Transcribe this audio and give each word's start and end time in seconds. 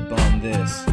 on 0.00 0.40
this. 0.40 0.84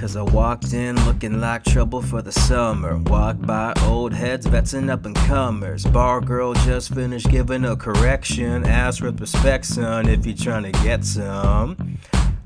Cause 0.00 0.16
I 0.16 0.22
walked 0.22 0.72
in 0.72 0.96
looking 1.04 1.40
like 1.40 1.62
trouble 1.62 2.02
for 2.02 2.22
the 2.22 2.32
summer. 2.32 2.98
Walked 2.98 3.42
by 3.46 3.72
old 3.82 4.12
heads, 4.12 4.46
vets 4.46 4.72
and 4.72 4.90
up 4.90 5.04
and 5.06 5.14
comers. 5.14 5.84
Bar 5.84 6.20
girl 6.20 6.54
just 6.54 6.92
finished 6.92 7.28
giving 7.28 7.64
a 7.64 7.76
correction. 7.76 8.64
Ask 8.66 9.02
with 9.02 9.20
respect, 9.20 9.66
son, 9.66 10.08
if 10.08 10.26
you 10.26 10.34
trying 10.34 10.64
to 10.64 10.72
get 10.82 11.04
some. 11.04 11.98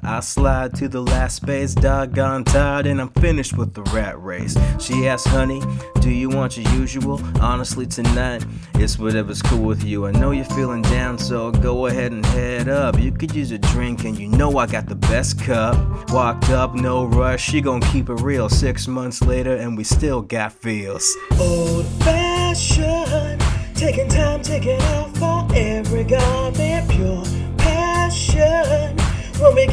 I 0.02 0.20
slide 0.20 0.74
to 0.76 0.88
the 0.88 1.02
last 1.02 1.36
space, 1.36 1.74
doggone 1.74 2.44
tired, 2.44 2.86
and 2.86 3.00
I'm 3.00 3.08
finished 3.10 3.56
with 3.56 3.74
the 3.74 3.82
rat 3.92 4.22
race. 4.22 4.56
She 4.78 5.08
asks, 5.08 5.26
honey, 5.26 5.60
do 6.00 6.10
you 6.10 6.28
want 6.28 6.56
your 6.56 6.72
usual? 6.74 7.20
Honestly, 7.40 7.86
tonight, 7.86 8.44
it's 8.74 8.98
whatever's 8.98 9.42
cool 9.42 9.64
with 9.64 9.82
you. 9.82 10.06
I 10.06 10.12
know 10.12 10.30
you're 10.30 10.44
feeling 10.44 10.82
down, 10.82 11.18
so 11.18 11.50
go 11.50 11.86
ahead 11.86 12.12
and 12.12 12.24
head 12.26 12.68
up. 12.68 12.98
You 13.00 13.10
could 13.10 13.34
use 13.34 13.50
a 13.50 13.58
drink, 13.58 14.04
and 14.04 14.16
you 14.16 14.28
know 14.28 14.58
I 14.58 14.66
got 14.66 14.86
the 14.86 14.94
best 14.94 15.40
cup. 15.40 15.76
Walked 16.10 16.50
up, 16.50 16.74
no 16.74 17.06
rush, 17.06 17.42
she 17.42 17.60
gon' 17.60 17.80
keep 17.80 18.08
it 18.08 18.20
real. 18.20 18.48
Six 18.48 18.86
months 18.86 19.22
later, 19.22 19.56
and 19.56 19.76
we 19.76 19.82
still 19.82 20.22
got 20.22 20.52
feels. 20.52 21.16
Old 21.40 21.86
fashioned, 22.04 23.42
taking 23.74 24.08
time, 24.08 24.42
taking 24.42 24.80
off 24.82 25.16
for 25.18 25.48
every 25.52 26.04
garment, 26.04 26.45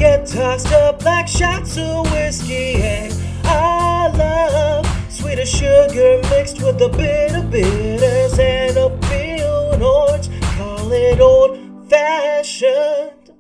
get 0.04 0.28
tossed 0.28 0.70
up 0.74 1.02
like 1.06 1.30
shots 1.30 1.78
of 1.78 2.12
whiskey, 2.12 2.76
and 2.76 3.14
I 3.46 4.10
love 4.10 4.86
sweeter 5.10 5.46
sugar 5.46 6.20
mixed 6.30 6.62
with 6.62 6.82
a 6.82 6.90
bit 6.90 7.34
of 7.34 7.50
bitters 7.50 8.38
and 8.38 8.76
a 8.76 8.90
peel 9.08 9.82
orange. 9.82 10.28
Call 10.58 10.92
it 10.92 11.22
old 11.22 11.58
fashioned. 11.90 13.32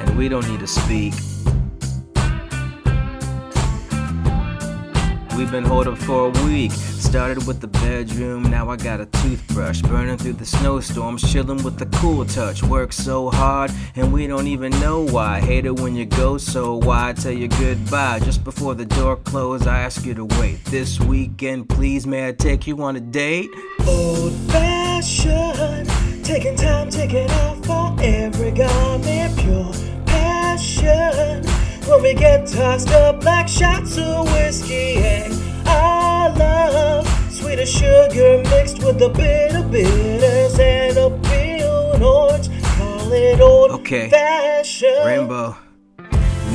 and 0.00 0.16
we 0.16 0.30
don't 0.30 0.48
need 0.48 0.60
to 0.60 0.66
speak. 0.66 1.29
We've 5.40 5.50
been 5.50 5.64
holding 5.64 5.96
for 5.96 6.26
a 6.26 6.44
week. 6.44 6.70
Started 6.70 7.46
with 7.46 7.62
the 7.62 7.66
bedroom, 7.66 8.42
now 8.42 8.68
I 8.68 8.76
got 8.76 9.00
a 9.00 9.06
toothbrush. 9.06 9.80
Burning 9.80 10.18
through 10.18 10.34
the 10.34 10.44
snowstorms, 10.44 11.32
chilling 11.32 11.62
with 11.62 11.78
the 11.78 11.86
cool 11.98 12.26
touch. 12.26 12.62
Work 12.62 12.92
so 12.92 13.30
hard, 13.30 13.72
and 13.96 14.12
we 14.12 14.26
don't 14.26 14.46
even 14.46 14.70
know 14.80 15.00
why. 15.06 15.40
Hate 15.40 15.64
it 15.64 15.80
when 15.80 15.96
you 15.96 16.04
go, 16.04 16.36
so 16.36 16.76
why 16.76 17.14
tell 17.14 17.32
you 17.32 17.48
goodbye? 17.48 18.20
Just 18.20 18.44
before 18.44 18.74
the 18.74 18.84
door 18.84 19.16
closed, 19.16 19.66
I 19.66 19.80
ask 19.80 20.04
you 20.04 20.12
to 20.12 20.26
wait. 20.26 20.62
This 20.66 21.00
weekend, 21.00 21.70
please, 21.70 22.06
may 22.06 22.28
I 22.28 22.32
take 22.32 22.66
you 22.66 22.82
on 22.82 22.96
a 22.96 23.00
date? 23.00 23.48
Old 23.88 24.34
fashioned, 24.52 25.88
taking 26.22 26.54
time, 26.54 26.90
taking 26.90 27.30
off 27.30 27.64
for 27.64 27.96
every 27.98 28.50
garment, 28.50 29.38
pure 29.38 29.72
we 32.10 32.14
get 32.14 32.44
tossed 32.44 32.90
up 32.90 33.22
like 33.24 33.46
shots 33.46 33.96
of 33.96 34.26
whiskey, 34.32 34.96
and 34.96 35.32
I 35.64 36.34
love 36.36 37.06
sweeter 37.32 37.64
sugar 37.64 38.42
mixed 38.50 38.78
with 38.82 39.00
a 39.00 39.08
bit 39.10 39.54
of 39.54 39.70
bitters 39.70 40.58
and 40.58 40.98
a 40.98 41.10
peel 41.28 42.04
orange. 42.04 42.48
Call 42.64 43.12
it 43.12 43.40
old 43.40 43.70
Okay. 43.70 44.10
fashioned. 44.10 45.06
Rainbow. 45.06 45.56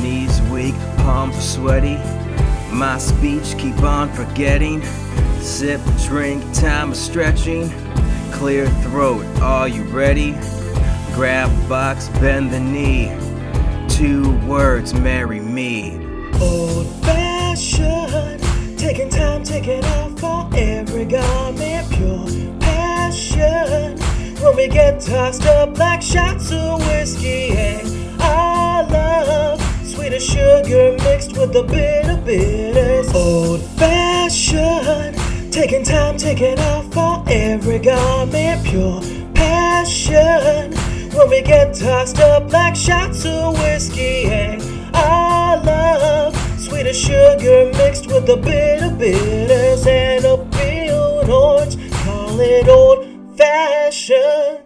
Knees 0.02 0.42
weak, 0.52 0.74
palms 0.98 1.42
sweaty. 1.42 1.98
My 2.70 2.98
speech 2.98 3.56
keep 3.56 3.82
on 3.82 4.12
forgetting. 4.12 4.82
Sip, 5.40 5.80
drink, 6.04 6.44
time 6.52 6.90
of 6.90 6.98
stretching. 6.98 7.72
Clear 8.30 8.68
throat, 8.82 9.24
are 9.40 9.68
you 9.68 9.84
ready? 9.84 10.32
Grab 11.14 11.50
box, 11.66 12.10
bend 12.20 12.50
the 12.50 12.60
knee. 12.60 13.10
Two 13.96 14.36
words, 14.46 14.92
marry 14.92 15.40
me. 15.40 15.96
Old 16.38 16.86
fashioned, 17.02 18.42
taking 18.78 19.08
time, 19.08 19.42
taking 19.42 19.82
off 19.86 20.20
for 20.20 20.50
every 20.52 21.06
garment, 21.06 21.90
pure 21.90 22.26
passion. 22.60 23.96
When 24.44 24.54
we 24.54 24.68
get 24.68 25.00
tossed 25.00 25.46
up 25.46 25.78
like 25.78 26.02
shots 26.02 26.52
of 26.52 26.86
whiskey, 26.86 27.52
and 27.52 28.20
I 28.20 28.82
love 28.82 29.62
sweet 29.86 30.12
as 30.12 30.22
sugar 30.22 30.94
mixed 31.02 31.32
with 31.32 31.56
a 31.56 31.62
bit 31.62 32.06
of 32.06 32.22
bitters. 32.22 33.14
Old 33.14 33.62
fashioned, 33.78 35.16
taking 35.50 35.82
time, 35.82 36.18
taking 36.18 36.58
off 36.58 36.92
for 36.92 37.24
every 37.28 37.78
garment, 37.78 38.62
pure 38.62 39.00
we 41.36 41.42
get 41.42 41.74
tossed 41.74 42.18
up 42.18 42.50
like 42.50 42.74
shots 42.74 43.26
of 43.26 43.58
whiskey, 43.58 44.24
and 44.24 44.62
I 44.94 45.56
love 45.56 46.34
sweeter 46.58 46.94
sugar 46.94 47.70
mixed 47.74 48.06
with 48.06 48.28
a 48.30 48.36
bit 48.38 48.82
of 48.82 48.98
bitters 48.98 49.86
and 49.86 50.24
a 50.24 50.38
peel 50.56 51.30
orange. 51.30 51.76
Call 52.04 52.40
it 52.40 52.68
old 52.68 53.36
fashioned. 53.36 54.62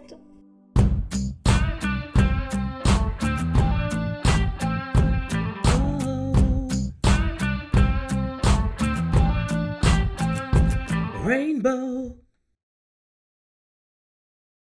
Rainbow. 11.25 11.90